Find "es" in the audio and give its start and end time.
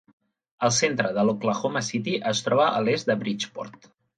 2.33-2.43